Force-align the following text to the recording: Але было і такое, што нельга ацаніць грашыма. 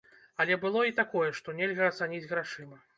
Але 0.45 0.57
было 0.63 0.81
і 0.89 0.95
такое, 1.01 1.29
што 1.43 1.57
нельга 1.63 1.93
ацаніць 1.95 2.27
грашыма. 2.31 2.87